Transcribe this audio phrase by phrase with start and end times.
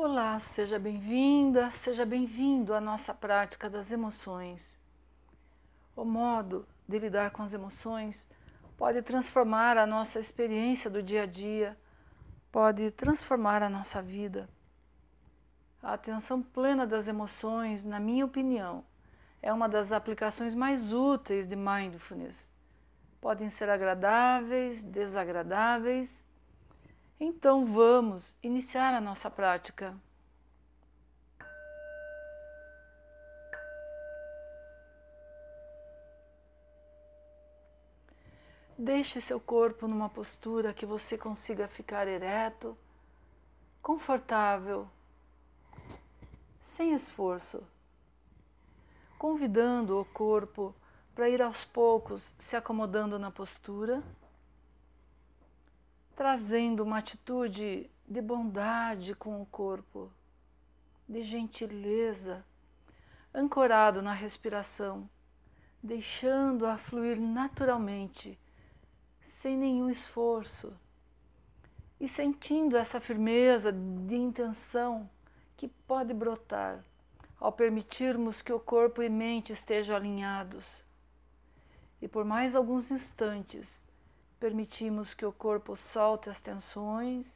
[0.00, 4.78] Olá, seja bem-vinda, seja bem-vindo à nossa prática das emoções.
[5.96, 8.24] O modo de lidar com as emoções
[8.76, 11.76] pode transformar a nossa experiência do dia a dia,
[12.52, 14.48] pode transformar a nossa vida.
[15.82, 18.84] A atenção plena das emoções, na minha opinião,
[19.42, 22.48] é uma das aplicações mais úteis de mindfulness.
[23.20, 26.27] Podem ser agradáveis, desagradáveis
[27.20, 29.94] então vamos iniciar a nossa prática.
[38.76, 42.78] Deixe seu corpo numa postura que você consiga ficar ereto,
[43.82, 44.88] confortável,
[46.62, 47.60] sem esforço,
[49.18, 50.72] convidando o corpo
[51.12, 54.00] para ir aos poucos se acomodando na postura
[56.18, 60.10] trazendo uma atitude de bondade com o corpo,
[61.08, 62.44] de gentileza,
[63.32, 65.08] ancorado na respiração,
[65.80, 68.36] deixando-a fluir naturalmente,
[69.22, 70.76] sem nenhum esforço,
[72.00, 75.08] e sentindo essa firmeza de intenção
[75.56, 76.84] que pode brotar
[77.38, 80.84] ao permitirmos que o corpo e mente estejam alinhados.
[82.02, 83.86] E por mais alguns instantes,
[84.38, 87.26] Permitimos que o corpo solte as tensões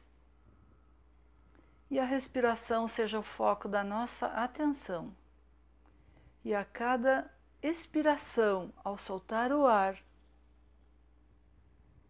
[1.89, 5.13] e a respiração seja o foco da nossa atenção.
[6.43, 7.29] E a cada
[7.61, 9.97] expiração, ao soltar o ar,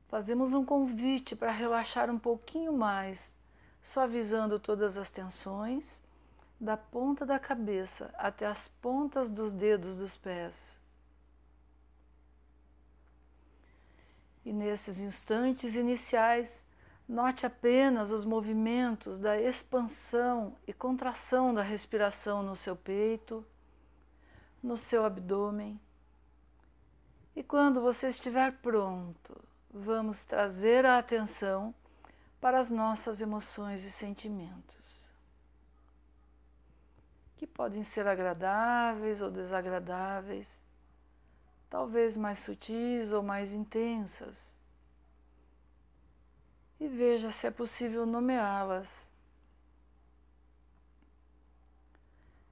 [0.08, 3.36] fazemos um convite para relaxar um pouquinho mais,
[3.84, 6.00] suavizando todas as tensões,
[6.60, 10.83] da ponta da cabeça até as pontas dos dedos dos pés.
[14.46, 16.64] E nesses instantes iniciais,
[17.08, 23.46] note apenas os movimentos da expansão e contração da respiração no seu peito,
[24.62, 25.80] no seu abdômen.
[27.36, 31.74] E quando você estiver pronto, vamos trazer a atenção
[32.40, 35.10] para as nossas emoções e sentimentos,
[37.38, 40.63] que podem ser agradáveis ou desagradáveis
[41.74, 44.56] talvez mais sutis ou mais intensas.
[46.80, 49.10] E veja se é possível nomeá-las.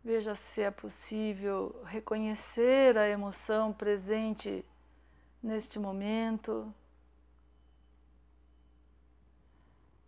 [0.04, 4.66] Veja se é possível reconhecer a emoção presente
[5.44, 6.74] neste momento,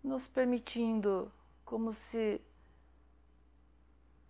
[0.04, 1.32] nos permitindo
[1.64, 2.42] como se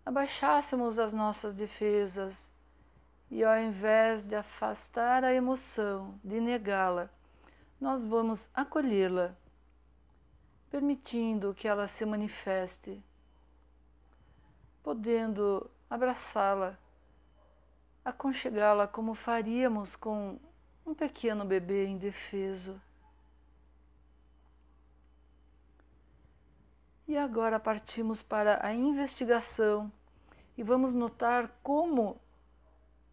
[0.06, 2.53] abaixássemos as nossas defesas
[3.34, 7.10] e ao invés de afastar a emoção, de negá-la,
[7.82, 9.36] nós vamos acolhê-la,
[10.70, 13.04] permitindo que ela se manifeste,
[14.84, 16.78] podendo abraçá-la,
[18.06, 20.40] aconchegá-la como faríamos com
[20.86, 22.80] um pequeno bebê indefeso.
[27.08, 29.92] E agora partimos para a investigação
[30.56, 32.22] e vamos notar como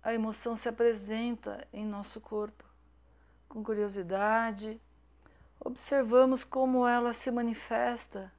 [0.03, 2.65] a emoção se apresenta em nosso corpo.
[3.49, 4.81] Com curiosidade,
[5.59, 8.33] observamos como ela se manifesta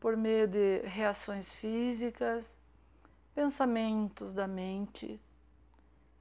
[0.00, 2.52] por meio de reações físicas,
[3.34, 5.20] pensamentos da mente.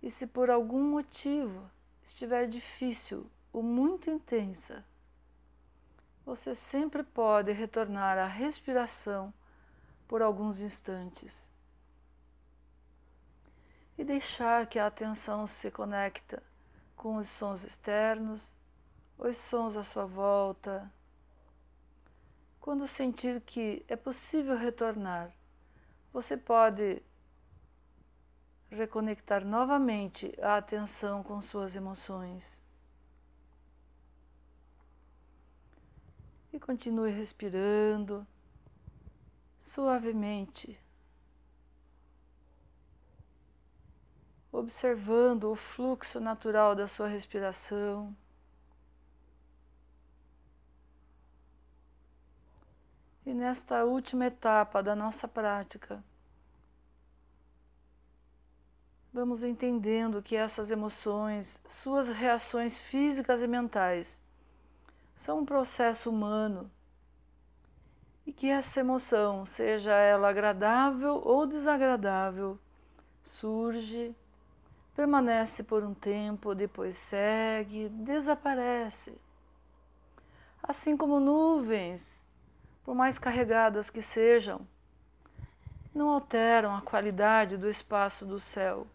[0.01, 1.69] E se por algum motivo
[2.03, 4.85] estiver difícil ou muito intensa,
[6.23, 9.33] você sempre pode retornar à respiração
[10.07, 11.50] por alguns instantes
[14.01, 16.41] e deixar que a atenção se conecta
[16.95, 18.55] com os sons externos,
[19.15, 20.91] os sons à sua volta.
[22.59, 25.31] Quando sentir que é possível retornar,
[26.11, 26.99] você pode
[28.71, 32.59] reconectar novamente a atenção com suas emoções.
[36.51, 38.25] E continue respirando
[39.59, 40.75] suavemente.
[44.61, 48.15] Observando o fluxo natural da sua respiração.
[53.25, 56.03] E nesta última etapa da nossa prática,
[59.13, 64.21] vamos entendendo que essas emoções, suas reações físicas e mentais,
[65.15, 66.71] são um processo humano
[68.25, 72.59] e que essa emoção, seja ela agradável ou desagradável,
[73.23, 74.15] surge
[75.01, 79.11] permanece por um tempo, depois segue, desaparece.
[80.61, 82.23] Assim como nuvens,
[82.83, 84.61] por mais carregadas que sejam,
[85.91, 88.85] não alteram a qualidade do espaço do céu.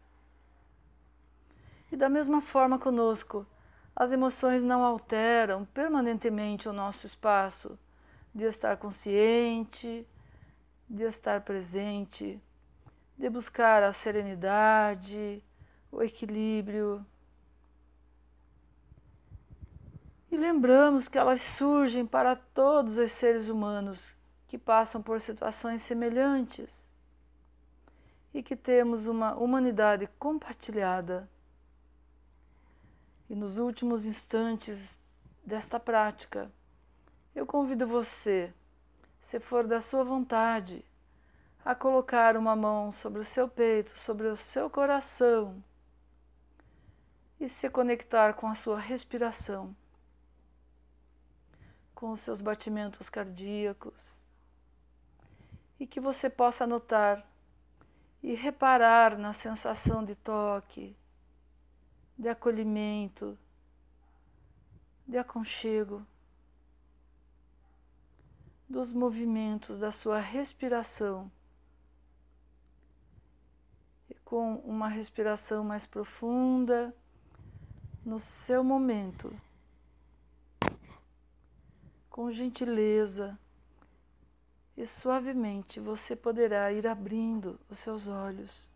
[1.91, 3.45] E da mesma forma conosco,
[3.97, 7.77] as emoções não alteram permanentemente o nosso espaço
[8.33, 10.07] de estar consciente,
[10.89, 12.41] de estar presente,
[13.19, 15.43] de buscar a serenidade,
[15.91, 17.05] o equilíbrio.
[20.31, 24.17] E lembramos que elas surgem para todos os seres humanos
[24.47, 26.87] que passam por situações semelhantes
[28.35, 31.29] e que temos uma humanidade compartilhada.
[33.31, 35.01] E nos últimos instantes
[35.45, 36.51] desta prática,
[37.35, 38.53] eu convido você,
[39.21, 40.85] se for da sua vontade,
[41.65, 45.63] a colocar uma mão sobre o seu peito, sobre o seu coração
[47.39, 49.75] e se conectar com a sua respiração,
[51.95, 54.23] com os seus batimentos cardíacos
[55.79, 57.27] e que você possa notar
[58.23, 60.97] e reparar na sensação de toque,
[62.19, 63.39] de acolhimento,
[65.07, 66.05] de aconchego,
[68.69, 71.31] dos movimentos da sua respiração.
[74.11, 76.95] E com uma respiração mais profunda,
[78.07, 79.35] no seu momento,
[82.09, 83.37] com gentileza,
[84.77, 88.71] e suavemente você poderá ir abrindo os seus olhos.